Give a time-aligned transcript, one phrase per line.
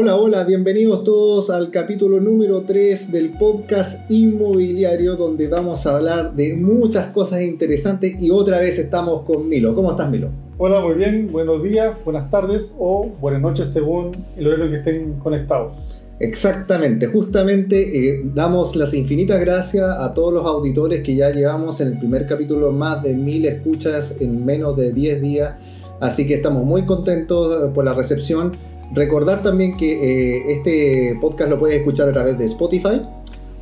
[0.00, 6.36] Hola, hola, bienvenidos todos al capítulo número 3 del podcast inmobiliario donde vamos a hablar
[6.36, 9.74] de muchas cosas interesantes y otra vez estamos con Milo.
[9.74, 10.28] ¿Cómo estás Milo?
[10.56, 15.14] Hola, muy bien, buenos días, buenas tardes o buenas noches según el horario que estén
[15.14, 15.74] conectados.
[16.20, 21.88] Exactamente, justamente eh, damos las infinitas gracias a todos los auditores que ya llevamos en
[21.88, 25.54] el primer capítulo más de mil escuchas en menos de 10 días,
[25.98, 28.52] así que estamos muy contentos eh, por la recepción.
[28.92, 33.02] Recordar también que eh, este podcast lo puedes escuchar a través de Spotify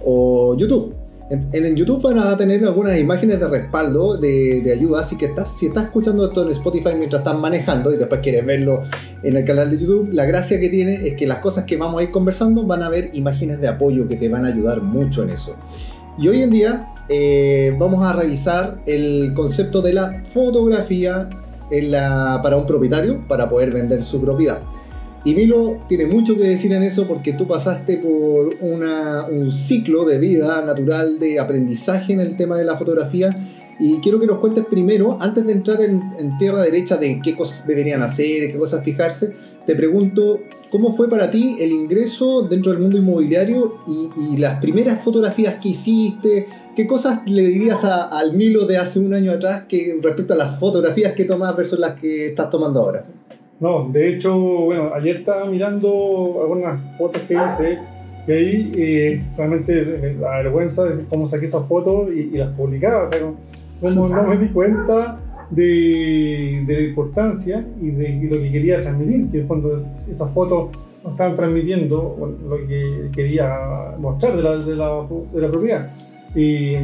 [0.04, 0.94] o YouTube.
[1.28, 5.58] En, en, YouTube van a tener algunas imágenes de respaldo, de, ayuda, así que estás,
[5.58, 8.84] si estás escuchando esto en Spotify mientras estás manejando y después quieres verlo
[9.24, 12.00] en el canal de YouTube, la gracia que tiene es que las cosas que vamos
[12.00, 15.24] a ir conversando van a ver imágenes de apoyo que te van a ayudar mucho
[15.24, 15.56] en eso.
[16.16, 21.28] Y hoy en día eh, vamos a revisar el concepto de la fotografía
[22.42, 24.60] para un propietario para poder vender su propiedad.
[25.26, 30.04] Y Milo tiene mucho que decir en eso porque tú pasaste por una, un ciclo
[30.04, 33.30] de vida natural de aprendizaje en el tema de la fotografía.
[33.80, 37.34] Y quiero que nos cuentes primero, antes de entrar en, en tierra derecha de qué
[37.34, 39.32] cosas deberían hacer, qué cosas fijarse,
[39.66, 44.60] te pregunto, ¿cómo fue para ti el ingreso dentro del mundo inmobiliario y, y las
[44.60, 46.46] primeras fotografías que hiciste?
[46.76, 50.36] ¿Qué cosas le dirías a, al Milo de hace un año atrás que respecto a
[50.36, 53.04] las fotografías que tomabas versus las que estás tomando ahora?
[53.58, 57.78] No, de hecho, bueno, ayer estaba mirando algunas fotos que hice
[58.26, 63.08] y ahí eh, realmente la vergüenza de cómo saqué esas fotos y, las publicaba,
[63.80, 65.20] o no me di cuenta
[65.50, 70.76] de, la importancia y de, lo que quería transmitir, que en el fondo esas fotos
[71.04, 75.92] no estaban transmitiendo lo que quería mostrar de la, de la, propiedad.
[76.34, 76.74] Y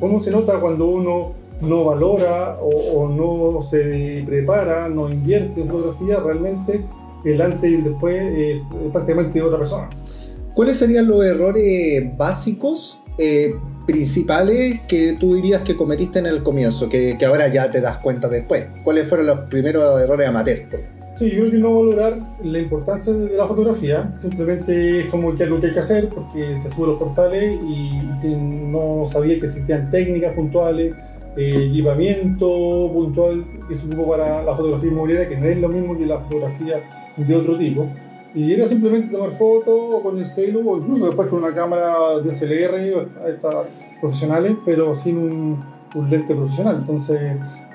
[0.00, 1.32] cómo se nota cuando uno
[1.64, 6.84] no valora o, o, no se prepara, no invierte en fotografía, realmente
[7.24, 8.62] el antes y el después es
[8.92, 9.88] prácticamente otra persona.
[10.54, 13.54] ¿Cuáles serían los errores básicos, eh,
[13.86, 17.98] principales, que tú dirías que cometiste en el comienzo, que, que, ahora ya te das
[17.98, 18.66] cuenta después?
[18.84, 20.66] ¿Cuáles fueron los primeros errores amateur?
[21.16, 25.44] Sí, yo creo que no valorar la importancia de la fotografía, simplemente es como que
[25.44, 29.46] algo que hay que hacer porque se sube a los portales y no sabía que
[29.46, 30.92] existían técnicas puntuales,
[31.36, 36.06] eh, puntual que se ocupó para la fotografía inmobiliaria, que no es lo mismo que
[36.06, 36.82] la fotografía
[37.16, 37.88] de otro tipo.
[38.34, 43.08] Y era simplemente tomar fotos con el celu o incluso después con una cámara DSLR,
[43.28, 43.54] estas
[44.00, 45.60] profesionales, pero sin un,
[45.94, 46.78] un, lente profesional.
[46.80, 47.20] Entonces,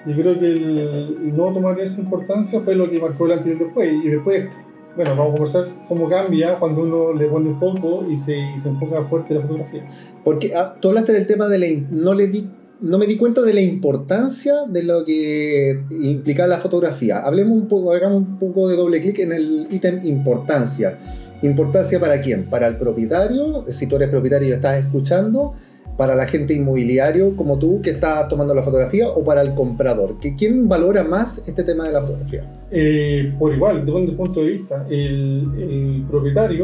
[0.05, 3.57] yo creo que el, no tomar esa importancia fue lo que marcó el antes y
[3.57, 3.89] después.
[4.03, 4.51] Y después,
[4.97, 8.67] bueno, vamos a conversar cómo cambia cuando uno le pone foco y se, y se
[8.67, 9.87] enfoca fuerte la fotografía.
[10.25, 11.67] Porque ah, tú hablaste del tema de la.
[11.89, 12.49] No le di
[12.81, 17.19] no me di cuenta de la importancia de lo que implica la fotografía.
[17.19, 20.97] Hablemos un poco, hagamos un poco de doble clic en el ítem importancia.
[21.41, 22.45] ¿Importancia para quién?
[22.45, 25.53] Para el propietario, si tú eres propietario y estás escuchando,
[25.97, 30.15] para la gente inmobiliario como tú que estás tomando la fotografía o para el comprador.
[30.37, 32.43] ¿Quién valora más este tema de la fotografía?
[32.71, 34.85] Eh, por igual, depende del punto de vista.
[34.89, 36.63] El, el propietario,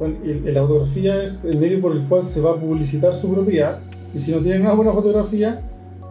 [0.00, 3.80] el, la fotografía es el medio por el cual se va a publicitar su propiedad
[4.16, 5.60] y si no tiene una buena fotografía,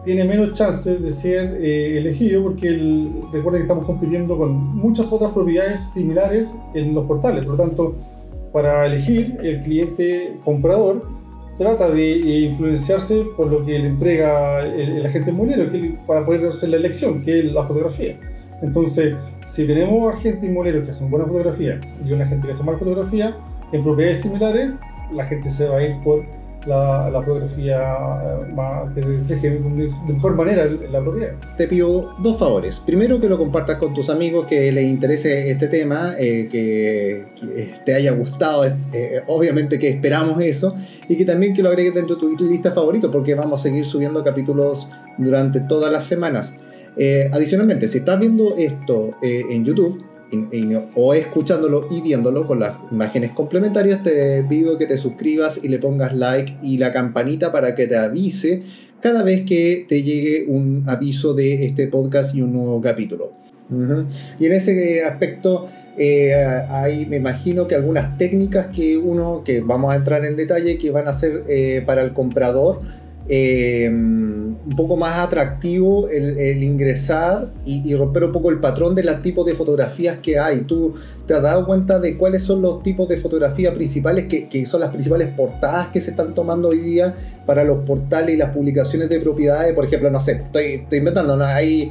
[0.04, 5.10] tiene menos chances de ser eh, elegido porque el, recuerden que estamos compitiendo con muchas
[5.10, 7.44] otras propiedades similares en los portales.
[7.44, 7.96] Por lo tanto,
[8.52, 11.02] para elegir, el cliente comprador
[11.58, 16.46] trata de eh, influenciarse por lo que le entrega el, el agente inmobiliario para poder
[16.46, 18.16] hacer la elección, que es la fotografía.
[18.62, 19.16] Entonces,
[19.48, 23.32] si tenemos agentes inmobiliarios que hacen buena fotografía y una gente que hace mala fotografía,
[23.72, 24.70] en propiedades similares,
[25.12, 26.24] la gente se va a ir por
[26.66, 31.34] la, la fotografía eh, más, que refleje de mejor manera la propiedad.
[31.56, 32.80] Te pido dos favores.
[32.80, 37.24] Primero, que lo compartas con tus amigos que les interese este tema, eh, que,
[37.84, 40.74] te haya gustado, eh, obviamente que esperamos eso,
[41.08, 43.86] y que también que lo agregues dentro de tu lista favorito, porque vamos a seguir
[43.86, 44.88] subiendo capítulos
[45.18, 46.54] durante todas las semanas.
[47.30, 50.02] Adicionalmente, si estás viendo esto en YouTube,
[50.94, 55.78] o escuchándolo y viéndolo con las imágenes complementarias, te pido que te suscribas y le
[55.78, 58.62] pongas like y la campanita para que te avise
[59.00, 63.32] cada vez que te llegue un aviso de este podcast y un nuevo capítulo.
[64.38, 65.68] Y en ese aspecto
[65.98, 70.78] eh, hay, me imagino que algunas técnicas que uno, que vamos a entrar en detalle,
[70.78, 72.82] que van a ser eh, para el comprador
[73.28, 79.22] eh, un poco más atractivo el, ingresar y, romper un poco el patrón de los
[79.22, 80.62] tipos de fotografías que hay.
[80.62, 80.94] ¿Tú
[81.26, 84.90] te has dado cuenta de cuáles son los tipos de fotografía principales que, son las
[84.90, 87.14] principales portadas que se están tomando hoy día
[87.44, 89.74] para los portales y las publicaciones de propiedades?
[89.74, 91.90] Por ejemplo, no sé, estoy, inventando, hay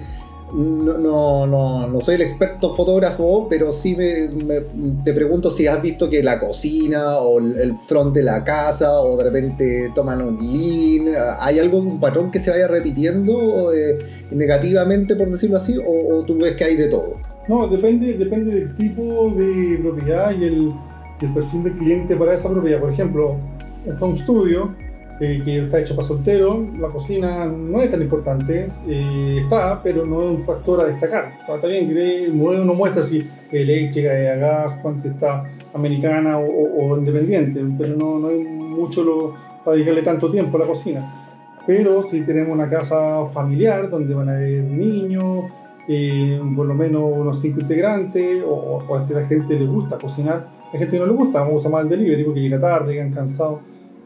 [0.55, 4.61] no, no, no, soy el experto fotógrafo, pero sí me,
[5.03, 9.17] te pregunto si has visto que la cocina o el, front de la casa o
[9.17, 13.97] de repente toman un living, ¿hay algún patrón que se vaya repitiendo eh,
[14.31, 17.15] negativamente, por decirlo así, o, tú ves que hay de todo?
[17.49, 20.73] No, depende, depende del tipo de propiedad y el,
[21.21, 22.79] el perfil del cliente para esa propiedad.
[22.79, 23.37] Por ejemplo,
[23.85, 24.73] un home studio
[25.17, 30.05] eh, que está hecho para soltero, la cocina no es tan importante, eh, está, pero
[30.05, 31.31] no es un factor a destacar.
[31.39, 37.95] Está bien que uno muestra si eléctrica, a gas, cuánto está americana o, independiente, pero
[37.95, 39.33] no, no hay mucho lo,
[39.63, 41.29] para dedicarle tanto tiempo a la cocina.
[41.65, 45.45] Pero si tenemos una casa familiar donde van a haber niños,
[45.87, 50.45] eh, por lo menos unos cinco integrantes, o, o, a la gente le gusta cocinar,
[50.73, 53.13] a gente no le gusta, vamos a usar más el delivery porque llega tarde, llegan
[53.13, 53.59] cansados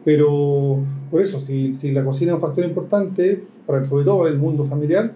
[0.04, 0.80] pero
[1.10, 4.64] por eso, si, si la cocina es un factor importante, para sobre todo el mundo
[4.66, 5.12] familiar,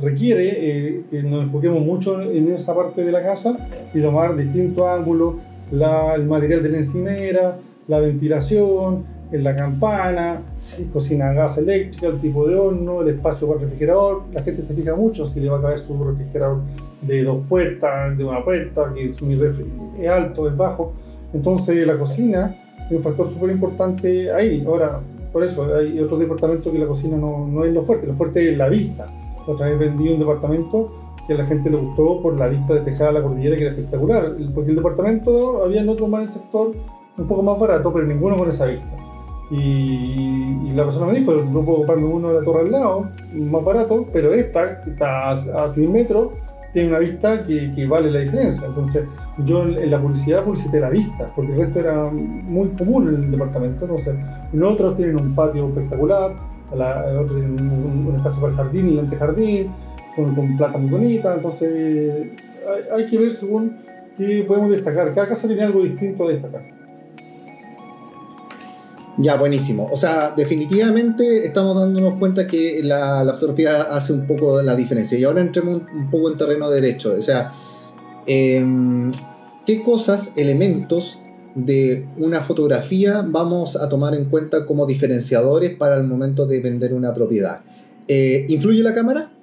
[0.00, 3.56] requiere eh, que nos enfoquemos mucho en esa parte de la casa
[3.92, 5.36] y tomar distintos ángulos,
[5.70, 7.56] la, el material de la encimera,
[7.88, 9.04] la ventilación,
[9.34, 13.58] en la campana, si cocina a gas eléctrica, el tipo de horno, el espacio para
[13.58, 14.22] el refrigerador.
[14.32, 16.60] La gente se fija mucho si le va a caber su refrigerador
[17.02, 19.38] de dos puertas, de una puerta, que es, muy
[20.00, 20.92] es alto, es bajo.
[21.32, 22.54] Entonces la cocina
[22.88, 24.62] es un factor súper importante ahí.
[24.64, 25.00] Ahora,
[25.34, 28.52] por eso, hay otros departamentos que la cocina no, no, es lo fuerte, lo fuerte
[28.52, 29.04] es la vista.
[29.48, 30.86] Otra vez vendí un departamento
[31.26, 33.72] que a la gente le gustó por la vista despejada de la cordillera, que era
[33.72, 34.30] espectacular.
[34.54, 36.70] Porque el departamento, había otros más en el sector
[37.18, 38.96] un poco más barato, pero ninguno con esa vista.
[39.50, 43.64] Y, la persona me dijo, no puedo comprarme uno de la torre al lado, más
[43.64, 46.28] barato, pero esta, que está a, a 100 metros,
[46.74, 48.66] tiene una vista que, que, vale la diferencia.
[48.66, 49.04] Entonces,
[49.46, 53.30] yo en la publicidad publicité la vista, porque el resto era muy común en el
[53.30, 53.84] departamento.
[53.84, 54.16] Entonces,
[54.60, 56.34] otros tienen un patio espectacular,
[56.76, 57.70] la, otros tienen
[58.08, 59.66] un, espacio para el jardín y el antejardín,
[60.16, 61.34] con, con plata muy bonita.
[61.36, 62.32] Entonces,
[62.68, 63.76] hay, hay que ver según
[64.18, 65.14] qué podemos destacar.
[65.14, 66.73] Cada casa tiene algo distinto a destacar.
[69.16, 69.86] Ya, buenísimo.
[69.92, 75.18] O sea, definitivamente estamos dándonos cuenta que la, fotografía hace un poco la diferencia.
[75.18, 77.14] Y ahora entremos un, poco en terreno derecho.
[77.16, 77.52] O sea,
[78.26, 79.12] em,
[79.66, 81.18] ¿qué cosas, elementos
[81.54, 86.92] de una fotografía vamos a tomar en cuenta como diferenciadores para el momento de vender
[86.92, 87.60] una propiedad?
[88.08, 89.33] Eh, ¿Influye la cámara?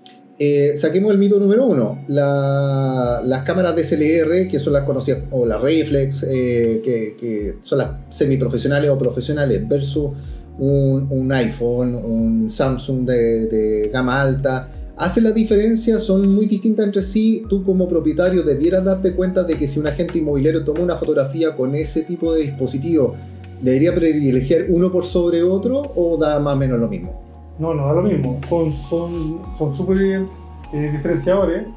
[0.44, 2.00] Eh, saquemos el mito número uno.
[2.08, 8.90] las cámaras DSLR, que son las conocidas, o las reflex, eh, que, son las semiprofesionales
[8.90, 10.10] o profesionales, versus
[10.58, 14.72] un, iPhone, un Samsung de, gama alta.
[14.98, 16.00] ¿Hace la diferencia?
[16.00, 17.44] ¿Son muy distintas entre sí?
[17.48, 21.56] Tú como propietario debieras darte cuenta de que si un agente inmobiliario toma una fotografía
[21.56, 23.14] con ese tipo de dispositivo,
[23.62, 27.31] ¿debería privilegiar uno por sobre otro o da más o menos lo mismo?
[27.62, 28.40] No, no da lo mismo.
[28.50, 30.28] Son son súper bien
[30.74, 31.68] eh, diferenciadores.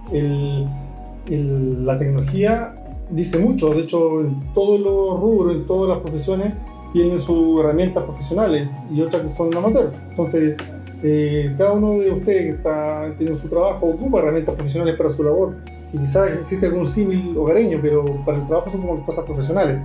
[1.28, 2.74] la tecnología
[3.10, 3.68] dice mucho.
[3.68, 6.54] De hecho, en todos los rubros, en todas las profesiones,
[6.94, 9.92] tienen sus herramientas profesionales y otras que son amateur.
[10.08, 10.56] Entonces,
[11.02, 15.22] eh, cada uno de ustedes que está tiene su trabajo ocupa herramientas profesionales para su
[15.22, 15.56] labor.
[15.92, 19.78] Y quizás existe algún símil hogareño, pero para el trabajo son como cosas profesionales.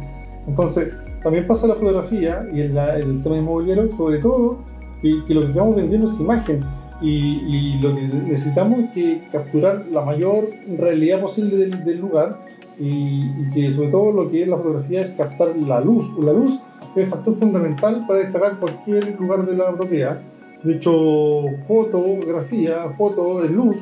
[0.48, 4.60] Entonces, también pasa la fotografía y el, el tema inmobiliario, sobre todo
[5.02, 6.62] que, lo que estamos vendiendo es imagen
[7.02, 12.32] y, lo que necesitamos es que capturar la mayor realidad posible del, lugar
[12.80, 16.12] y, que sobre todo lo que es la fotografía es captar la luz.
[16.20, 16.60] La luz
[16.96, 20.20] es el factor fundamental para destacar cualquier lugar de la propiedad.
[20.64, 23.78] De hecho, fotografía, foto es luz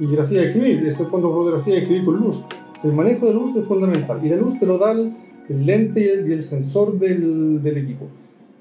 [0.00, 2.42] y grafía es escribir, es el fondo fotografía es escribir con luz.
[2.82, 5.12] El manejo de luz es fundamental y la luz te lo da el,
[5.48, 8.06] lente y el, sensor del, del equipo.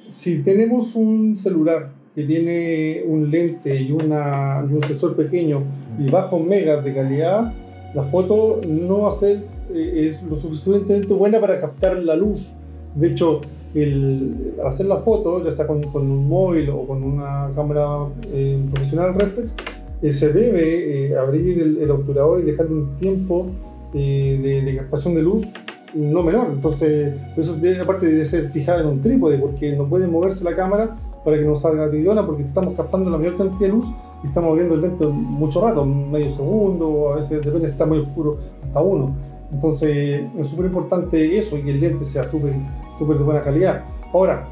[0.09, 5.63] Si tenemos un celular que tiene un lente y, una, un sensor pequeño
[5.98, 7.53] y bajos megas de calidad,
[7.94, 12.50] la foto no va a ser eh, es lo suficientemente buena para captar la luz.
[12.96, 13.41] De hecho,
[13.74, 18.60] el, hacer la foto, ya sea con, con un móvil o con una cámara eh,
[18.72, 19.53] profesional reflex,
[20.01, 23.48] eh, se debe abrir el, el, obturador y dejarle un tiempo
[23.94, 25.48] de, de, captación de luz
[25.94, 26.48] no menor.
[26.51, 30.98] Entonces, eso aparte debe ser fijado en un trípode porque no puede moverse la cámara
[31.23, 33.85] para que no salga tibiona porque estamos captando la mayor cantidad de luz
[34.23, 37.99] y estamos viendo el lente mucho rato, medio segundo, a veces depende si está muy
[37.99, 39.15] oscuro, hasta uno.
[39.51, 42.53] Entonces es súper importante eso y que el lente sea súper
[42.97, 43.83] super de buena calidad.
[44.13, 44.45] Ahora,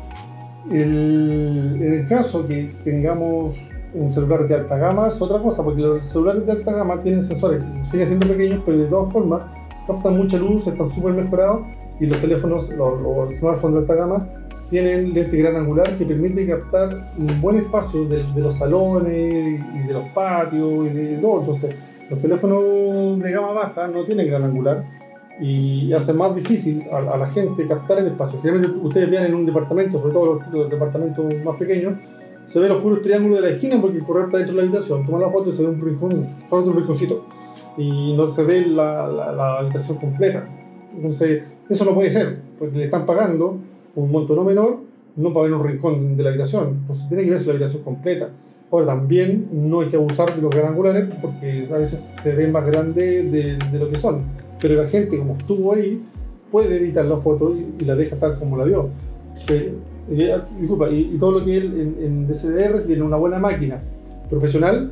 [0.71, 3.55] el, en el caso que tengamos
[3.93, 7.21] un celular de alta gama es otra cosa, porque los celulares de alta gama tienen
[7.23, 9.45] sensores, siguen siendo pequeños, pero de todas formas
[9.87, 11.61] captan mucha luz, están súper mejorados
[11.99, 14.19] y los teléfonos, los, los smartphones de alta gama
[14.69, 19.93] tienen lente gran angular que permite captar un buen espacio de, los salones y de
[19.93, 21.39] los patios y de todo.
[21.41, 21.75] Entonces,
[22.09, 24.83] Los teléfonos de gama baja no tienen gran angular
[25.39, 28.39] y hace más difícil a, la gente captar el espacio.
[28.41, 31.93] Generalmente ustedes vean en un departamento, sobre todo los, departamentos más pequeños,
[32.45, 34.67] se ven los puros triángulos de la esquina porque el correo está dentro de la
[34.67, 35.05] habitación.
[35.05, 37.25] Toma la foto y se ve un rinconcito
[37.77, 40.45] y no se ve la, la, habitación completa.
[40.95, 43.59] Entonces, eso no puede ser, porque le están pagando
[43.99, 44.77] un monto no menor,
[45.15, 46.79] no para ver un rincón de la habitación.
[46.81, 48.29] Entonces, tiene que verse la habitación completa.
[48.71, 52.51] Ahora, también no hay que abusar de los gran angulares porque a veces se ven
[52.51, 54.23] más grandes de, de, lo que son.
[54.61, 56.01] Pero la gente, como estuvo ahí,
[56.51, 58.89] puede editar la foto y, la deja tal como la vio.
[59.49, 60.23] y,
[60.59, 63.81] disculpa, y, todo lo que en, en DCDR tiene una buena máquina
[64.29, 64.91] profesional.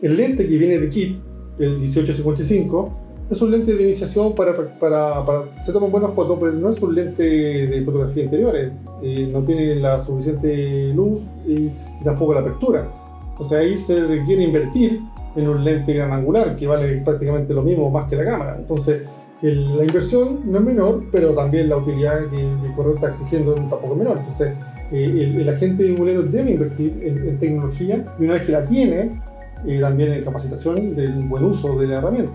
[0.00, 1.18] El lente que viene de kit
[1.58, 6.52] el 1855, es un lente de iniciación para, para, para se toman buenas fotos, pero
[6.52, 7.22] no es un lente
[7.66, 8.72] de fotografía interiores.
[9.02, 11.70] Eh, no tiene la suficiente luz y,
[12.04, 12.88] tampoco la apertura.
[13.30, 15.00] Entonces ahí se requiere invertir
[15.34, 18.56] en un lente gran angular que vale prácticamente lo mismo más que la cámara.
[18.58, 19.02] Entonces
[19.42, 23.92] la inversión no es menor, pero también la utilidad que el correo está exigiendo tampoco
[23.92, 24.18] es menor.
[24.18, 24.52] Entonces
[24.92, 28.64] eh, el, el, agente inmobiliario debe invertir en, en tecnología y una vez que la
[28.64, 29.20] tiene,
[29.64, 32.32] y también en capacitación del buen uso de la herramienta.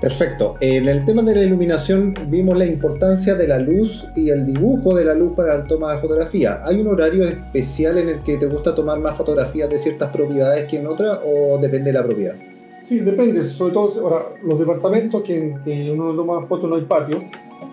[0.00, 0.54] Perfecto.
[0.60, 4.94] En el tema de la iluminación vimos la importancia de la luz y el dibujo
[4.94, 6.62] de la luz para la toma de fotografía.
[6.64, 10.64] ¿Hay un horario especial en el que te gusta tomar más fotografías de ciertas propiedades
[10.64, 12.34] que en otras o depende de la propiedad?
[12.82, 13.42] Sí, depende.
[13.44, 17.18] Sobre todo, ahora, los departamentos que, que uno toma fotos no hay patio.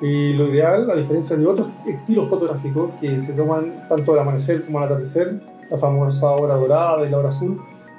[0.02, 4.66] Y lo ideal, a diferencia de otros estilos fotográficos que se toman tanto al amanecer
[4.66, 5.40] como al atardecer,
[5.72, 7.58] la famosa hora dorada y la hora azul,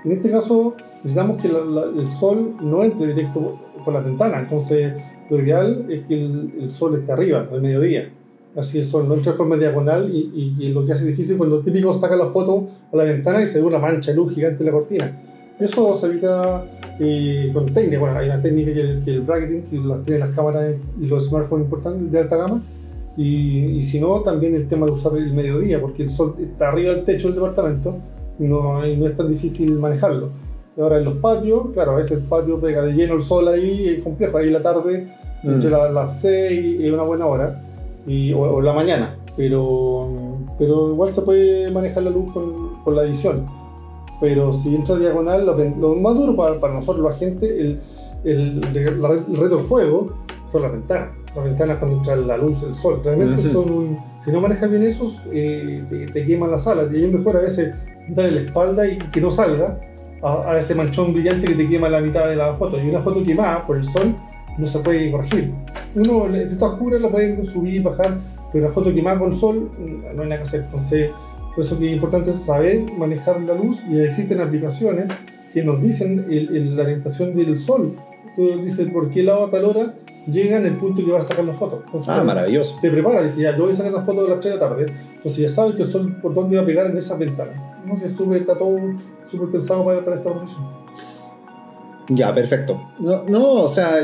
[0.08, 4.94] en este caso, necesitamos que el sol no entre directo por la ventana, entonces
[5.28, 8.08] lo ideal es que el, sol esté arriba, al mediodía.
[8.56, 11.60] Así el sol no entra de forma diagonal y, y, lo que hace difícil cuando
[11.60, 14.62] típico saca la foto a la ventana y se ve una mancha de luz gigante
[14.62, 15.22] en la cortina.
[15.60, 16.64] Eso se evita
[16.98, 17.98] eh, con técnica.
[17.98, 21.06] Bueno, hay una técnica que el, que el bracketing, que las tienen las cámaras y
[21.06, 22.62] los smartphones importantes de alta gama.
[23.18, 26.70] Y, y si no, también el tema de usar el mediodía, porque el sol está
[26.70, 27.98] arriba del techo del departamento
[28.38, 30.30] no, no es tan difícil manejarlo.
[30.80, 33.88] Ahora en los patios, claro, a veces el patio pega de lleno el sol ahí,
[33.88, 35.08] es complejo, ahí en la tarde,
[35.42, 35.50] mm.
[35.50, 37.60] entre las 6 y una buena hora,
[38.06, 40.14] y, o, la mañana, pero,
[40.56, 43.44] pero igual se puede manejar la luz con, con la edición.
[44.20, 47.80] Pero si entra diagonal, lo, más duro para, para, nosotros, los agentes, el,
[48.24, 50.14] el, el, reto de fuego
[50.52, 51.08] son las ventanas.
[51.34, 54.82] Las ventanas cuando entra la luz, el sol, realmente son un, si no manejas bien
[54.82, 56.86] esos, eh, te, te, queman las alas.
[56.92, 57.74] Y ahí mejor a veces
[58.08, 59.78] darle la espalda y que no salga
[60.22, 62.78] a, ese manchón brillante que te quema la mitad de la foto.
[62.78, 64.14] Y una foto quemada por el sol
[64.56, 65.52] no se puede corregir.
[65.94, 68.14] Uno, si está oscura, lo puede subir, bajar,
[68.52, 70.64] pero una foto quemada con sol mm, no hay nada que hacer.
[70.64, 71.10] Entonces,
[71.54, 75.06] por eso que es importante saber manejar la luz y existen aplicaciones
[75.52, 76.26] que nos dicen
[76.76, 77.92] la orientación del sol.
[78.36, 79.94] Tú dices por qué lado a tal hora
[80.30, 81.82] llega en el punto que vas a sacar la foto.
[82.06, 82.76] ah, maravilloso.
[82.80, 84.60] Te preparas y dices, ya, yo voy a sacar esa foto de las 3 de
[84.60, 84.86] la tarde.
[85.16, 87.50] Entonces ya sabes que el sol por dónde va a pegar en esa ventana
[87.88, 88.76] no sé, está todo
[89.26, 90.78] súper pensado para, esta profesión.
[92.10, 92.80] Ya, perfecto.
[93.00, 93.98] No, no, o sea,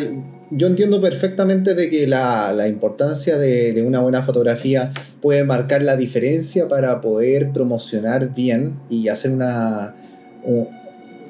[0.51, 5.83] yo entiendo perfectamente de que la, la importancia de, de, una buena fotografía puede marcar
[5.83, 9.95] la diferencia para poder promocionar bien y hacer una,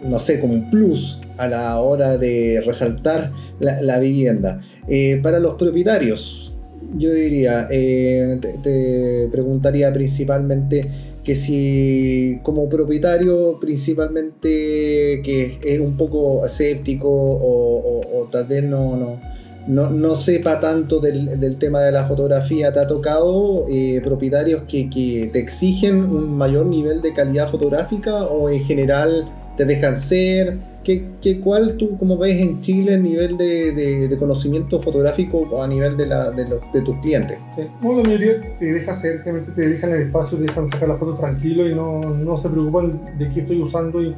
[0.03, 4.61] no sé, como un plus a la hora de resaltar la, la vivienda.
[4.89, 6.53] Eh, para los propietarios,
[6.97, 10.83] yo diría, eh, te, preguntaría principalmente
[11.25, 19.19] que si como propietario principalmente que es un poco escéptico o, tal vez no,
[19.66, 24.90] no, no, sepa tanto del, tema de la fotografía, ¿te ha tocado eh, propietarios que,
[24.90, 29.26] que, te exigen un mayor nivel de calidad fotográfica o en general
[29.57, 30.59] te dejan ser?
[30.83, 35.67] ¿Qué, qué, ¿Cuál tú, como ves en Chile, el nivel de, de, conocimiento fotográfico a
[35.67, 37.39] nivel de, la, de, los, de tus clientes?
[37.57, 41.67] la mayoría te deja hacer, te dejan el espacio, te dejan sacar la foto tranquilo
[41.67, 44.11] y no, no se preocupan de qué estoy usando y,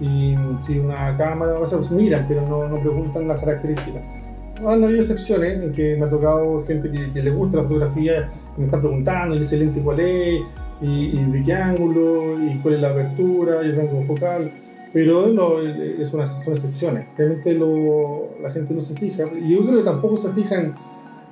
[0.00, 4.02] y si una cámara, o sea, pues miran, pero no, no preguntan las características.
[4.66, 8.28] Han habido excepciones en que me ha tocado gente que, que le gusta la fotografía,
[8.56, 10.40] me está preguntando, ¿y ese lente cuál es?
[10.80, 14.50] Y, y, de qué ángulo, y cuál es la apertura, y el rango focal
[14.92, 17.06] pero no, es una, son excepciones.
[17.16, 19.24] Realmente lo, la gente no se fija.
[19.40, 20.74] Y yo creo que tampoco se fijan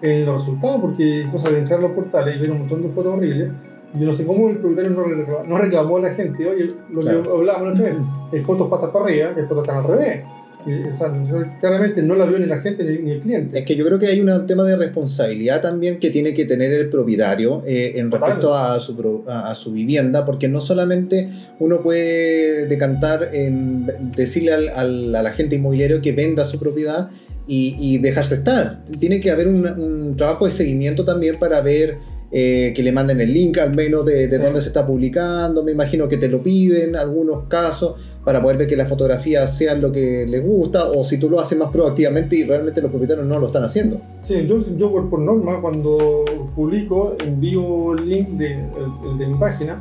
[0.03, 2.89] en los resultados, porque cosa de entrar a los portales y ver un montón de
[2.91, 3.51] fotos horribles.
[3.95, 7.01] Yo no sé cómo el propietario no reclamó, no reclamó a la gente, oye, lo
[7.01, 7.97] que hablábamos la otra vez,
[8.33, 10.25] hay fotos patas para arriba, hay fotos están al revés.
[10.67, 11.13] O sea,
[11.61, 13.61] claramente no la vio ni la gente ni, el cliente.
[13.61, 16.73] Es que yo creo que hay un tema de responsabilidad también que tiene que tener
[16.73, 21.29] el propietario eh, en respecto a su, a, su, vivienda, porque no solamente
[21.61, 27.11] uno puede decantar en decirle al, al, inmobiliario que venda su propiedad
[27.47, 28.85] y, y dejarse estar.
[28.99, 31.99] Tiene que haber un, un trabajo de seguimiento también para ver
[32.33, 35.73] eh, que le manden el link al menos de, de dónde se está publicando, me
[35.73, 39.81] imagino que te lo piden en algunos casos para poder ver que las fotografías sean
[39.81, 43.27] lo que les gusta o si tú lo haces más proactivamente y realmente los propietarios
[43.27, 44.01] no lo están haciendo.
[44.25, 49.81] Sí, yo, yo por, norma cuando publico envío el link de, el, de mi página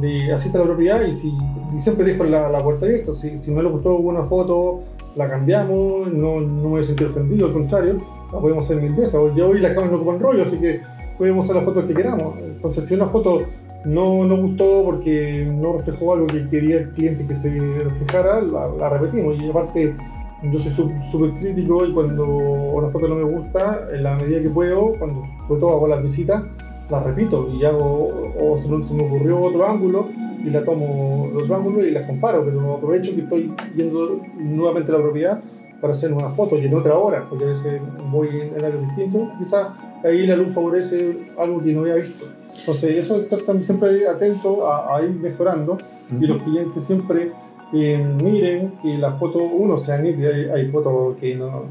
[0.00, 1.30] de así está la propiedad y, si,
[1.78, 4.82] siempre dejo la, la puerta abierta, si, si no le gustó una foto
[5.16, 7.98] la cambiamos, no, no me sentido ofendido, al contrario,
[8.32, 9.12] la podemos hacer mil veces.
[9.36, 10.80] Yo hoy las cámaras no ocupan rollo, así que
[11.18, 12.38] podemos hacer la foto que queramos.
[12.38, 13.42] Entonces, si una foto
[13.84, 18.88] no nos gustó porque no reflejó algo que quería el cliente que se reflejara, la,
[18.88, 19.42] repetimos.
[19.42, 19.94] Y aparte,
[20.42, 20.72] yo soy
[21.10, 25.24] súper crítico y cuando una foto no me gusta, en la medida que puedo, cuando
[25.46, 26.44] sobre todo hago las visitas,
[26.90, 30.08] la repito y hago, o se, me ocurrió otro ángulo
[30.44, 34.98] y la tomo los ángulos y las comparo, pero aprovecho que estoy viendo nuevamente la
[34.98, 35.42] propiedad
[35.82, 39.28] para hacer una foto y en otra hora, porque a veces voy en algo distinto,
[39.36, 39.66] quizás
[40.04, 42.24] ahí la luz favorece algo que no había visto.
[42.56, 45.76] Entonces, eso estar también siempre atento a, ir mejorando
[46.20, 47.26] y los clientes siempre
[47.72, 51.64] eh, miren que la foto, uno sea nítida, hay, hay fotos que no,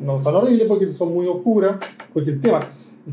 [0.00, 1.76] no son horribles porque son muy oscuras,
[2.12, 2.70] porque el tema,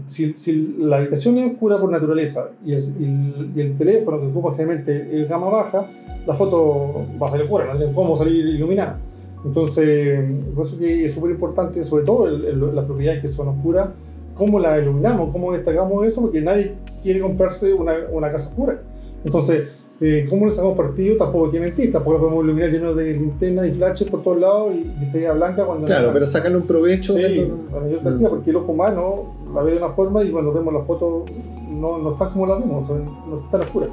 [0.07, 4.55] si, si la habitación es oscura por naturaleza y el, y el, teléfono que ocupa
[4.55, 5.85] generalmente es gama baja,
[6.25, 8.97] la foto va a salir oscura, no cómo salir iluminada.
[9.43, 10.19] Entonces,
[10.55, 13.89] por eso que es súper importante, sobre todo las propiedades que son oscuras,
[14.37, 18.81] cómo la iluminamos, cómo destacamos eso, porque nadie quiere comprarse una, una casa oscura.
[19.25, 19.63] Entonces,
[19.99, 21.17] eh, ¿cómo le sacamos partido?
[21.17, 24.73] Tampoco hay que mentir, tampoco podemos iluminar lleno de linternas y flashes por todos lados
[24.75, 25.85] y que se vea blanca cuando...
[25.85, 27.15] Claro, pero sacarle un provecho.
[27.15, 30.51] Sí, la mayor cantidad, porque el ojo humano la ve de una forma y cuando
[30.51, 31.25] vemos la foto
[31.69, 33.87] no, no está como la vemos, no está tan oscura.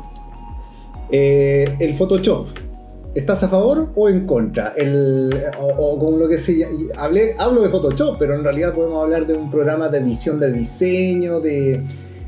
[1.11, 2.47] Eh, el Photoshop
[3.19, 4.75] ¿Estás a favor o en contra?
[4.77, 6.65] El, o, con lo que se
[6.97, 10.53] hablé, hablo de Photoshop, pero en realidad podemos hablar de un programa de edición de
[10.53, 11.83] diseño, de,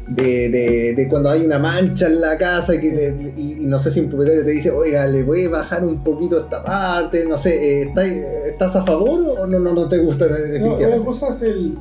[0.08, 4.00] de, de, cuando hay una mancha en la casa y, que y, no sé si
[4.00, 7.82] un propietario te dice, oiga, le voy a bajar un poquito esta parte, no sé,
[7.82, 10.26] ¿estás, ¿estás a favor o no, no, no te gusta?
[10.58, 11.76] No, la cosa es el,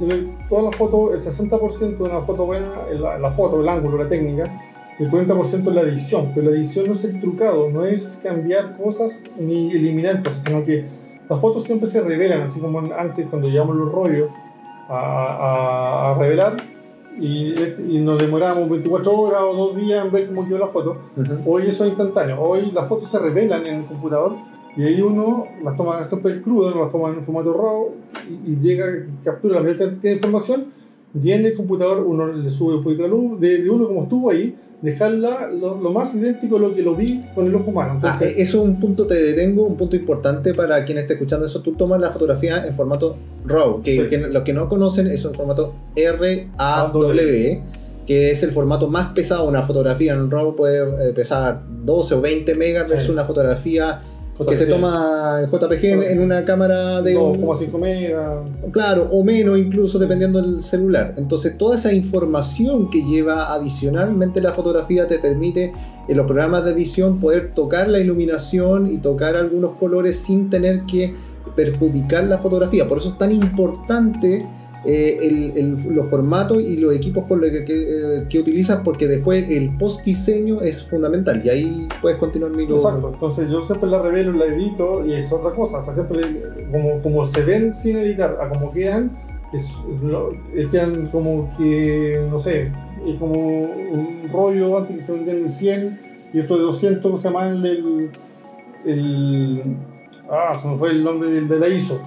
[0.48, 4.08] toda la foto, el 60% de una foto buena, la, la foto, el ángulo, la
[4.08, 4.44] técnica
[5.00, 8.76] el 40% es la edición, pero la edición no es el trucado, no es cambiar
[8.76, 10.86] cosas ni eliminar cosas, sino que
[11.30, 14.30] las fotos siempre se revelan, así como antes cuando llevamos los rollos
[14.90, 16.58] a, a, revelar
[17.18, 17.54] y,
[17.88, 20.94] y, nos demoramos 24 horas o dos días en ver cómo quedó la foto.
[21.46, 24.36] Hoy eso es instantáneo, hoy las fotos se revelan en el computador
[24.76, 27.92] y ahí uno las toma siempre crudo, las toma en formato RAW
[28.46, 28.86] y, llega,
[29.24, 30.66] captura la mayor cantidad de información
[31.22, 34.04] y en el computador uno le sube un poquito la luz de, de uno como
[34.04, 38.00] estuvo ahí dejarla lo, más idéntico a lo que lo vi con el ojo humano.
[38.04, 41.62] ah, eso es un punto, te detengo, un punto importante para quien esté escuchando eso.
[41.62, 45.74] Tú tomas la fotografía en formato RAW, que, los que no conocen es un formato
[45.96, 46.94] RAW,
[48.08, 49.48] que es el formato más pesado.
[49.48, 54.02] Una fotografía en RAW puede eh, pesar 12 o 20 megas versus una fotografía
[54.46, 58.42] que se toma en JPG en, una cámara de 2,5 megas.
[58.72, 61.14] Claro, o menos incluso dependiendo del celular.
[61.18, 65.74] Entonces toda esa información que lleva adicionalmente la fotografía te permite
[66.08, 70.84] en los programas de edición poder tocar la iluminación y tocar algunos colores sin tener
[70.84, 71.14] que
[71.56, 72.88] perjudicar la fotografía.
[72.88, 74.44] Por eso es tan importante
[74.86, 79.76] eh, los formatos y los equipos con los que, que, eh, utilizas, porque después el
[79.78, 84.32] post diseño es fundamental y ahí puedes continuar mi Exacto, entonces yo siempre la revelo,
[84.32, 88.38] la edito y es otra cosa, o sea, siempre como, como se ven sin editar
[88.42, 89.12] a como quedan,
[89.52, 89.68] es,
[90.72, 92.72] quedan como que, no sé,
[93.06, 96.00] es como un rollo antes que se vendían 100
[96.34, 97.50] y otro de 200, ¿cómo se llama?
[97.50, 98.12] El,
[98.86, 99.62] el,
[100.30, 102.00] ah, se me fue el nombre del de la ISO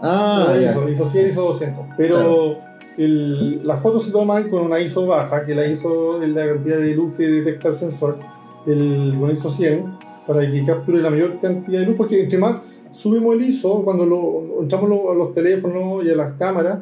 [0.00, 1.86] Ah, la ISO, ISO 100, ISO 200.
[1.96, 2.50] Pero
[2.98, 6.78] el, las fotos se toman con una ISO baja, que la ISO es la cantidad
[6.78, 8.18] de luz que detecta el sensor,
[8.66, 9.84] el, con ISO 100,
[10.26, 12.56] para que capture la mayor cantidad de luz, porque entre más
[12.92, 16.80] subimos el ISO, cuando lo, entramos a los teléfonos y a las cámaras,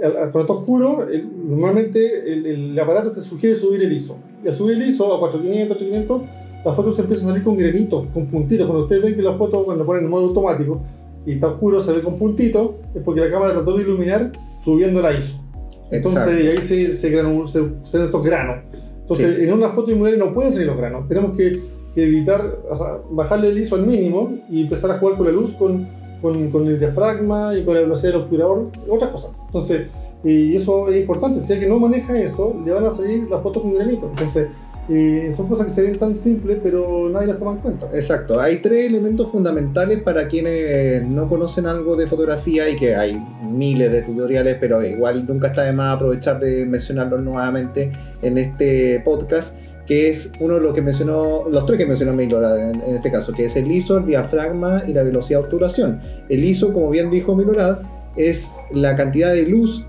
[0.00, 1.06] cuando está oscuro,
[1.46, 4.16] normalmente el, el, aparato te sugiere subir el ISO.
[4.42, 6.22] Y al subir el ISO a 4500, 8500,
[6.64, 8.66] las fotos empiezan a salir con granitos, con puntitos.
[8.66, 10.80] Cuando ustedes ven que las fotos, cuando ponen en modo automático,
[11.26, 15.02] y está oscuro, se ve con puntitos, es porque la cámara trató de iluminar subiendo
[15.02, 15.34] la ISO.
[15.90, 18.64] Entonces ahí se, se, se, se estos granos.
[19.02, 21.08] Entonces en una foto inmobiliaria no pueden salir los granos.
[21.08, 21.60] Tenemos que,
[21.96, 25.52] editar, o sea, bajarle el ISO al mínimo y empezar a jugar con la luz
[25.54, 25.88] con,
[26.22, 29.30] con, con el diafragma y con la velocidad del obturador, otras cosas.
[29.46, 29.88] Entonces,
[30.22, 33.62] y eso es importante, si alguien no maneja eso, le van a salir las fotos
[33.62, 34.08] con granito.
[34.10, 34.48] Entonces,
[34.92, 37.88] eh, son cosas que se ven tan simples, pero nadie las toma en cuenta.
[37.94, 43.16] Exacto, hay tres elementos fundamentales para quienes no conocen algo de fotografía y que hay
[43.48, 49.00] miles de tutoriales, pero igual nunca está de más aprovechar de mencionarlos nuevamente en este
[49.04, 49.54] podcast
[49.86, 53.32] que es uno de los que mencionó, los tres que mencionó Milorad en, este caso,
[53.32, 56.00] que es el ISO, el diafragma y la velocidad de obturación.
[56.28, 57.78] El ISO, como bien dijo Milorad,
[58.16, 59.84] es la cantidad de luz,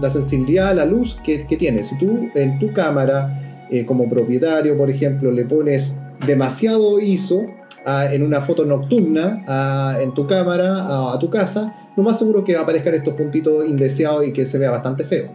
[0.00, 1.88] la sensibilidad a la luz que, que tienes.
[1.88, 5.94] Si tú en tu cámara eh, como propietario, por ejemplo, le pones
[6.26, 7.44] demasiado ISO
[7.86, 12.94] en una foto nocturna en tu cámara, a, tu casa, lo más seguro que aparezcan
[12.94, 15.26] estos puntitos indeseados y que se vea bastante feo.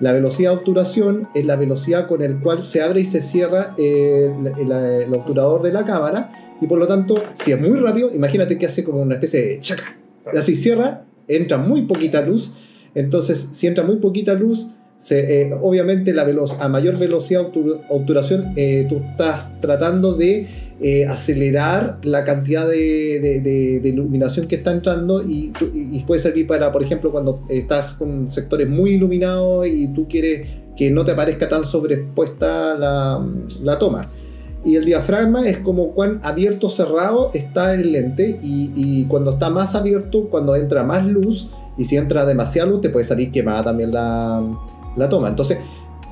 [0.00, 3.74] La velocidad de obturación es la velocidad con el cual se abre y se cierra
[3.76, 8.56] eh, el, obturador de la cámara y por lo tanto, si es muy rápido, imagínate
[8.56, 9.96] que hace como una especie de chaca.
[10.34, 12.52] Así cierra, entra muy poquita luz.
[12.94, 14.68] Entonces, si entra muy poquita luz,
[15.10, 16.26] eh, obviamente la
[16.60, 20.46] a mayor velocidad de obturación, eh, tú estás tratando de
[20.80, 25.52] eh, acelerar la cantidad de, iluminación que está entrando y,
[26.06, 30.90] puede servir para, por ejemplo, cuando estás con sectores muy iluminados y tú quieres que
[30.90, 34.06] no te aparezca tan sobreexpuesta la, toma.
[34.64, 39.32] Y el diafragma es como cuán abierto o cerrado está el lente y, y cuando
[39.32, 43.30] está más abierto, cuando entra más luz y si entra demasiada luz te puede salir
[43.30, 44.42] quemada también la,
[44.96, 45.28] la toma.
[45.28, 45.58] Entonces,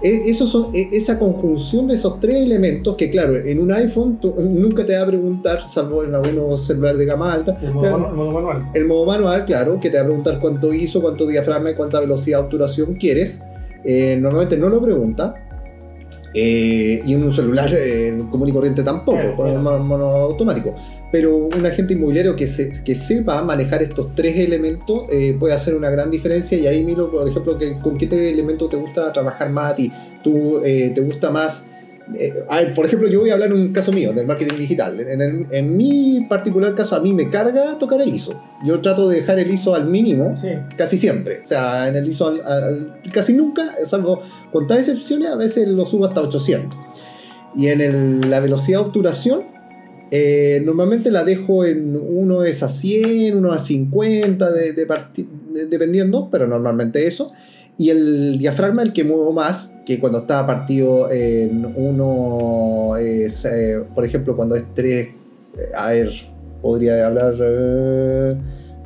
[0.03, 4.19] e, eso son, e, esa conjunción de esos tres elementos que, claro, en un iPhone
[4.23, 8.59] nunca te va a preguntar, salvo en algunos celulares de gama alta, el modo, manual.
[8.75, 12.01] El modo manual, claro, que te va a preguntar cuánto ISO, cuánto diafragma y cuánta
[12.01, 13.41] velocidad de obturación quieres.
[13.85, 15.35] Eh, normalmente no lo pregunta.
[16.35, 20.75] Eh, y un celular eh, común y corriente tampoco, con un mono automático
[21.11, 25.75] pero un agente inmobiliario que, se, que sepa manejar estos tres elementos eh, puede hacer
[25.75, 29.51] una gran diferencia y ahí miro, por ejemplo, que, con qué elemento te gusta trabajar
[29.51, 29.93] más a ti.
[30.23, 31.65] ¿Tú eh, te gusta más?
[32.15, 34.99] Eh, a ver, por ejemplo, yo voy a hablar un caso mío del marketing digital.
[35.01, 38.41] En, mi particular caso, a mí me carga tocar el ISO.
[38.65, 40.35] Yo trato de dejar el ISO al mínimo
[40.77, 41.41] casi siempre.
[41.45, 42.39] O sea, en el ISO
[43.13, 46.79] casi nunca, salvo con tal excepciones, a veces lo subo hasta 800.
[47.57, 49.43] Y en la velocidad de obturación,
[50.11, 54.87] eh, normalmente la dejo en uno es a 100, uno a 50, de,
[55.69, 57.33] dependiendo, pero normalmente eso.
[57.79, 63.83] Y el diafragma, el que muevo más, que cuando está partido en uno es, eh,
[63.95, 65.13] por ejemplo, cuando es 3, eh,
[65.77, 66.13] a ver,
[66.61, 67.35] podría hablar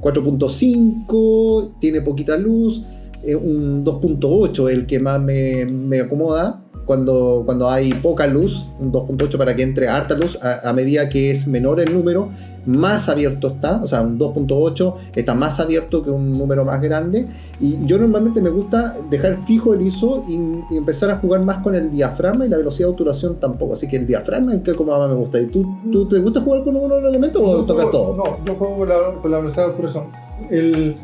[0.00, 2.84] 4.5, tiene poquita luz,
[3.24, 9.38] un 2.8 el que más me, me acomoda cuando, cuando hay poca luz, un 2.8
[9.38, 12.30] para que entre harta luz, a, medida que es menor el número,
[12.66, 17.26] más abierto está, o sea, un 2.8 está más abierto que un número más grande.
[17.60, 21.74] Y yo normalmente me gusta dejar fijo el ISO y, empezar a jugar más con
[21.74, 23.74] el diafragma y la velocidad de obturación tampoco.
[23.74, 25.40] Así que el diafragma es que como más me gusta.
[25.40, 28.16] ¿Y tú, tú te gusta jugar con uno de los elementos o tocas todo?
[28.16, 28.88] No, yo juego con
[29.30, 30.04] la, velocidad de obturación.
[30.50, 30.96] El,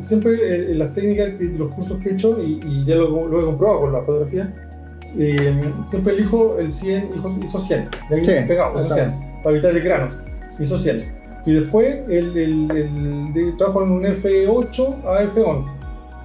[0.00, 3.40] siempre en las técnicas y los cursos que he hecho, y, y ya lo, lo
[3.40, 4.69] he comprobado con la fotografía,
[5.18, 7.10] eh, siempre elijo el 100,
[7.42, 10.08] hizo 100, de ahí sí, pegado, hizo 100, para evitar el grano,
[10.58, 11.20] hizo 100.
[11.46, 12.70] Y después el, el,
[13.34, 15.64] el, trabajo en un F8 a F11.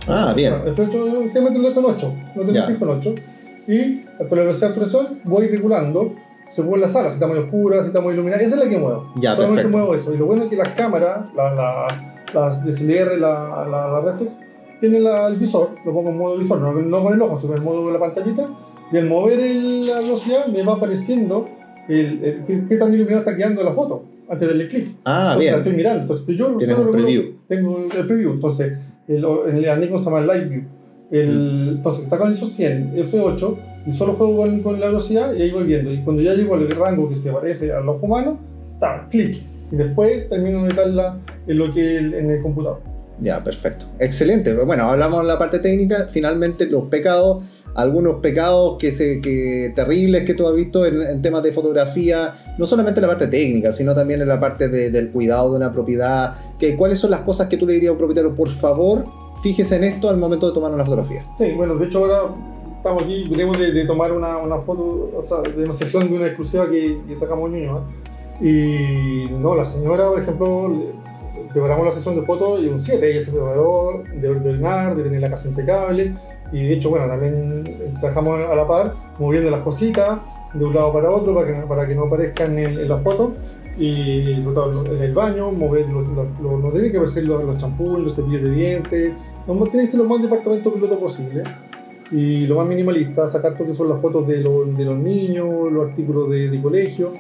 [0.08, 0.54] Ah, bien.
[0.54, 3.16] F8, que me con 8, no tengo fijo en 8.
[3.68, 3.96] Y
[4.28, 6.14] por la velocidad de presión voy regulando
[6.52, 8.78] según la sala, si está muy oscura, si está muy iluminada, esa es la que
[8.78, 9.12] muevo.
[9.16, 10.14] Ya, Solamente muevo eso.
[10.14, 14.32] Y lo bueno es que las cámaras, la, la, las DSLR, la, la, la reflex,
[14.80, 17.60] tienen el visor, lo pongo en modo visor, no, no con el ojo, sino en
[17.60, 18.48] el modo de la pantallita,
[18.92, 21.50] y al mover la velocidad me va apareciendo
[21.88, 24.88] el, qué, tan iluminado está quedando la foto antes de darle clic.
[25.06, 25.52] Ah, entonces, bien.
[25.52, 26.02] La estoy mirando.
[26.02, 27.24] Entonces, yo Tienes un preview.
[27.48, 28.34] Tengo el preview.
[28.34, 28.74] Entonces,
[29.08, 30.64] el, el Nikon se llama Live View.
[31.12, 31.70] El, mm.
[31.78, 35.52] Entonces, está con ISO 100, F8, y solo juego con, con, la velocidad y ahí
[35.52, 35.92] voy viendo.
[35.92, 38.40] Y cuando ya llego al rango que se parece al ojo humano,
[38.74, 39.42] está, clic.
[39.72, 42.80] Y después termino de darla en lo que en el computador.
[43.22, 43.86] Ya, perfecto.
[44.00, 44.54] Excelente.
[44.54, 46.08] Bueno, hablamos de la parte técnica.
[46.10, 47.44] Finalmente, los pecados
[47.76, 52.66] algunos pecados que, se, que terribles que tú has visto en, temas de fotografía, no
[52.66, 56.36] solamente en la parte técnica, sino también en la parte del cuidado de una propiedad.
[56.58, 58.34] Que, ¿Cuáles son las cosas que tú le dirías a un propietario?
[58.34, 59.04] Por favor,
[59.44, 61.26] fíjese en esto al momento de tomar una fotografía.
[61.38, 62.34] Sí, bueno, de hecho ahora
[62.78, 66.28] estamos aquí, venimos de, tomar una, una, foto, o sea, de una sesión de una
[66.28, 67.74] exclusiva que, sacamos el niño.
[68.40, 70.74] Y no, la señora, por ejemplo,
[71.56, 75.22] preparamos la sesión de fotos y un 7, ella se preparó de ordenar, de tener
[75.22, 76.14] la casa impecable.
[76.52, 77.64] Y de hecho, bueno, también
[78.02, 80.20] trabajamos a la par, moviendo las cositas
[80.54, 83.30] de un lado para otro para que, para que no aparezcan en, las fotos.
[83.78, 88.42] y en el baño, mover los, no tiene que verse los, los champús, los cepillos
[88.42, 89.14] de dientes,
[89.48, 91.44] no, tiene que ser lo más departamento piloto posible.
[92.12, 95.88] Y lo más minimalista, sacar todo que son las fotos de, de los niños, los
[95.90, 97.14] artículos de, de, colegio,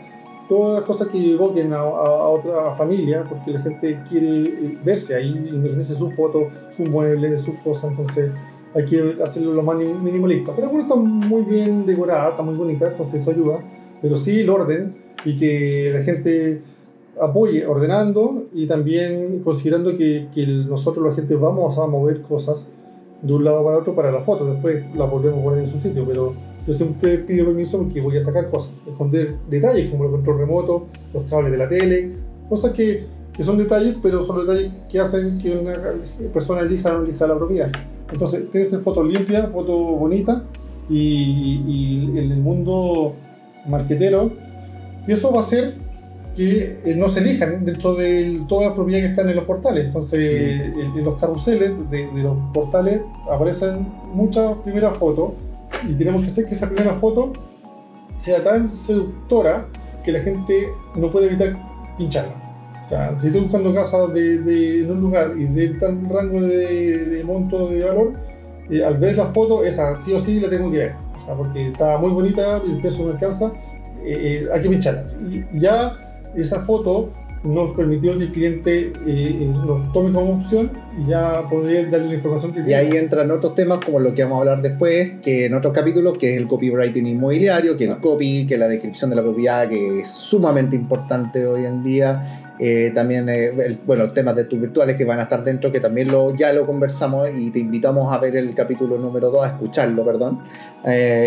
[0.47, 5.15] todas las cosas que evoquen a, a, otra familia, porque la gente quiere eh, verse
[5.15, 6.45] ahí, imagínense sus fotos,
[6.77, 8.31] sus muebles, sus cosas, entonces
[8.73, 10.53] hay que hacerlo lo más minimalista.
[10.55, 13.59] Pero bueno, está muy bien decorada, está muy bonita, entonces eso ayuda,
[14.01, 16.61] pero sí el orden y que la gente
[17.19, 22.67] apoye ordenando y también considerando que, que nosotros la gente vamos a mover cosas
[23.21, 25.77] de un lado para otro para la foto, después la volvemos a poner en su
[25.77, 26.33] sitio, pero
[26.67, 30.87] yo siempre pido permiso porque voy a sacar cosas, esconder detalles como el control remoto,
[31.13, 32.11] los cables de la tele,
[32.49, 35.73] cosas que, que son detalles, pero son detalles que hacen que una
[36.33, 37.71] persona elija o no elija la propiedad.
[38.11, 40.43] Entonces, tienes que foto limpia, foto bonita
[40.89, 43.13] y, y en el mundo
[43.67, 44.31] marquetero,
[45.07, 45.75] y eso va a ser
[46.35, 49.87] que eh, no se elijan dentro de todas las propiedades que están en los portales.
[49.87, 50.21] Entonces,
[50.75, 53.01] en, los carruseles de, los portales
[53.31, 55.29] aparecen muchas primeras fotos
[55.87, 57.31] y tenemos que hacer que esa primera foto
[58.17, 59.65] sea tan seductora
[60.03, 61.55] que la gente no puede evitar
[61.97, 62.31] pincharla.
[63.19, 67.83] si estoy buscando casas de, en un lugar y de tal rango de, monto de
[67.83, 68.13] valor,
[68.69, 70.93] eh, al ver la foto, esa sí o sí la tengo que ver,
[71.35, 73.51] porque está muy bonita, el precio me alcanza,
[74.03, 75.03] eh, hay que pincharla.
[75.29, 75.97] Y ya
[76.35, 77.09] esa foto
[77.43, 82.53] nos permitió que el cliente eh, nos tome como opción y ya darle la información
[82.53, 82.71] que tiene.
[82.71, 85.73] Y ahí entran otros temas como lo que vamos a hablar después, que en otros
[85.73, 89.67] capítulos, que es el copywriting inmobiliario, que el copy, que la descripción de la propiedad,
[89.67, 92.41] que es sumamente importante hoy en día.
[92.57, 95.81] Eh, también, eh, el, bueno, temas de tus virtuales que van a estar dentro, que
[95.81, 99.47] también lo, ya lo conversamos y te invitamos a ver el capítulo número 2, a
[99.47, 100.39] escucharlo, perdón,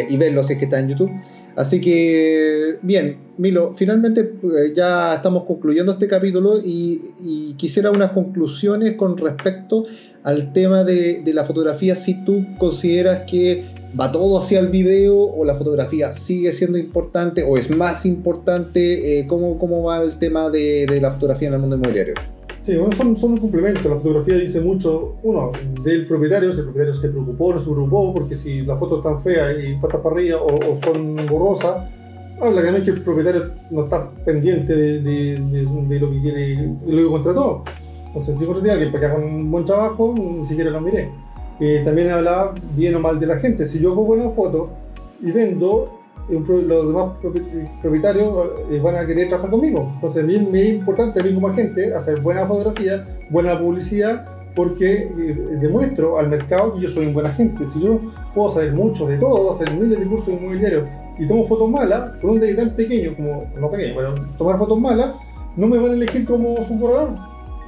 [0.09, 1.11] y verlo si es que está en YouTube.
[1.59, 8.95] Así que, bien, Milo, finalmente eh, ya estamos concluyendo este capítulo y, quisiera unas conclusiones
[8.95, 9.58] con respecto
[10.23, 13.67] al tema de, la fotografía, si tú consideras que
[13.99, 19.21] va todo hacia el video o la fotografía sigue siendo importante o es más importante,
[19.21, 22.15] eh, ¿cómo, ¿cómo, va el tema de, de la fotografía en el mundo inmobiliario?
[22.69, 23.89] Sí, bueno, son, son un complemento.
[23.89, 27.65] La fotografía dice mucho, uno, del propietario, si el propietario se preocupó o no se
[27.65, 31.85] preocupó, porque si la foto es tan fea y patas para arriba o, son borrosas,
[32.39, 36.57] habla que no es que el propietario no está pendiente de, de, lo que quiere,
[36.85, 37.65] de lo que contrató.
[38.21, 38.47] Entonces,
[38.91, 41.07] para que haga un buen trabajo, ni siquiera lo miré.
[41.61, 43.65] Eh, también hablaba bien o mal de la gente.
[43.65, 44.67] Si yo hago buena foto
[45.21, 45.85] y vendo,
[46.29, 47.13] los demás
[47.83, 49.91] propietarios eh, van a querer trabajar conmigo.
[49.95, 54.25] Entonces, a mí me es importante a mí como agente hacer buena fotografía, buena publicidad,
[54.55, 57.65] porque eh, demuestro al mercado que yo soy un buen agente.
[57.73, 58.01] Si yo
[58.35, 62.31] puedo saber mucho de todo, hacer miles de cursos inmobiliarios y tomo fotos malas, por
[62.31, 65.13] un detalle tan pequeño como, no pequeño, pero tomar fotos malas,
[65.57, 67.11] no me van a elegir como su corredor.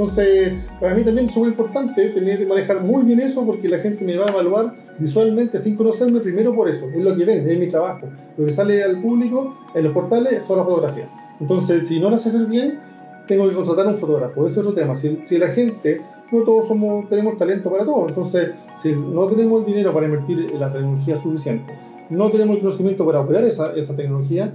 [0.01, 3.81] Entonces, para mí también es muy importante tener que manejar muy bien eso porque la
[3.81, 6.89] gente me va a evaluar visualmente sin conocerme primero por eso.
[6.89, 8.09] Es lo que ven, es mi trabajo.
[8.39, 11.07] Lo que sale al público en los portales son las fotografías.
[11.39, 12.81] Entonces, si no las haces bien,
[13.27, 14.47] tengo que contratar a un fotógrafo.
[14.47, 14.95] Ese es otro tema.
[14.95, 15.99] Si, si la gente,
[16.33, 18.07] no todos somos, tenemos talento para todo.
[18.09, 21.75] Entonces, si no tenemos el dinero para invertir en la tecnología suficiente,
[22.09, 24.51] no tenemos el conocimiento para operar esa, esa tecnología,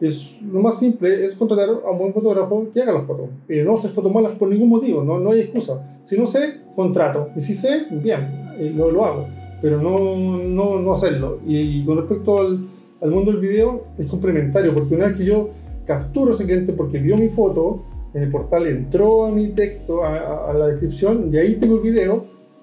[0.00, 3.28] es, lo más simple es contratar a un buen fotógrafo que haga las fotos.
[3.48, 5.98] Y no hacer fotos malas por ningún motivo, no, no hay excusa.
[6.04, 7.28] Si no sé, contrato.
[7.36, 9.26] Y si sé, bien, lo, lo hago.
[9.60, 9.98] Pero no,
[10.38, 11.40] no, no hacerlo.
[11.46, 12.58] Y, con respecto al,
[13.02, 15.50] al, mundo del video, es complementario, porque una vez que yo
[15.86, 17.82] capturo a ese cliente porque vio mi foto,
[18.14, 21.82] en el portal entró a mi texto, a, a la descripción, y ahí tengo el
[21.82, 22.14] video.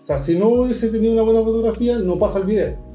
[0.01, 2.86] O sea, si no hubiese tenido una buena fotografía, no pasa el video.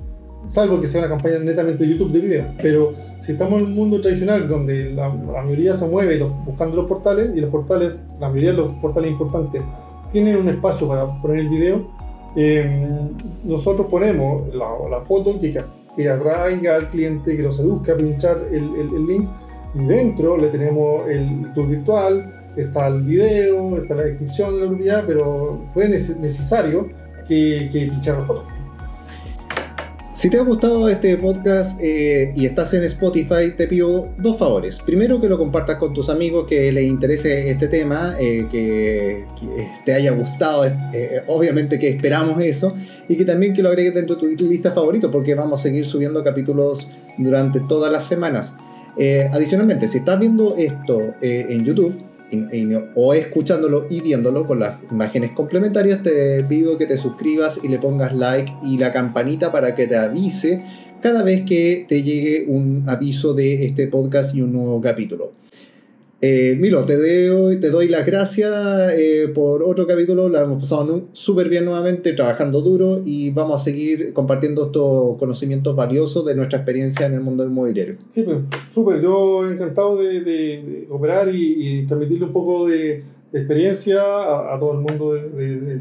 [0.46, 2.46] Salvo que sea una campaña netamente de YouTube de video.
[2.60, 7.30] Pero si estamos en un mundo tradicional donde la, mayoría se mueve buscando los portales
[7.36, 9.62] y los portales, la mayoría de los portales importantes
[10.10, 11.88] tienen un espacio para poner el video,
[12.36, 12.88] eh,
[13.44, 15.56] nosotros ponemos la, la foto que,
[15.96, 19.28] que, atraiga al cliente, que lo seduzca a pinchar el, el, link
[19.74, 24.68] y dentro le tenemos el tour virtual, está el video, está la descripción de la
[24.68, 26.88] propiedad, pero fue necesario
[27.28, 28.44] que, que pinchar la foto.
[30.12, 34.78] Si te ha gustado este podcast eh, y estás en Spotify, te pido dos favores.
[34.78, 39.24] Primero, que lo compartas con tus amigos que les interese este tema, eh, que,
[39.86, 42.74] te haya gustado, eh, obviamente que esperamos eso,
[43.08, 45.86] y que también que lo agregues dentro de tu lista favorito, porque vamos a seguir
[45.86, 48.54] subiendo capítulos durante todas las semanas.
[49.32, 52.11] adicionalmente, si estás viendo esto en YouTube,
[52.94, 57.78] o escuchándolo y viéndolo con las imágenes complementarias, te pido que te suscribas y le
[57.78, 60.62] pongas like y la campanita para que te avise
[61.00, 65.41] cada vez que te llegue un aviso de este podcast y un nuevo capítulo.
[66.24, 70.28] Eh, Milo, te doy, te doy las gracias eh, por otro capítulo.
[70.28, 75.74] La hemos pasado súper bien nuevamente, trabajando duro y vamos a seguir compartiendo estos conocimientos
[75.74, 77.96] valiosos de nuestra experiencia en el mundo inmobiliario.
[78.10, 78.38] Sí, pues,
[78.72, 79.00] súper.
[79.00, 84.74] Yo encantado de, de, operar y, y, transmitirle un poco de, experiencia a, a, todo
[84.74, 85.80] el mundo de,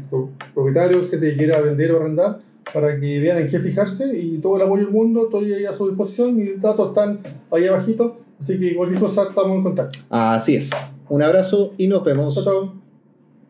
[0.54, 2.40] propietarios que te quiera vender o arrendar
[2.74, 5.72] para que vean en qué fijarse y todo el apoyo del mundo, estoy ahí a
[5.72, 10.00] su disposición, mis datos están ahí abajito Así que cualquier cosa estamos en contacto.
[10.10, 10.70] Así es.
[11.08, 12.34] Un abrazo y nos vemos.
[12.34, 12.81] Chao, chao.